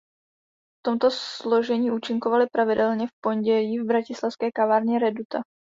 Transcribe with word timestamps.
V 0.79 0.81
tomto 0.85 1.07
složení 1.11 1.91
účinkovali 1.91 2.45
pravidelně 2.51 3.07
v 3.07 3.15
pondělí 3.23 3.79
v 3.79 3.85
bratislavské 3.87 4.51
kavárně 4.51 4.99
Reduta. 4.99 5.41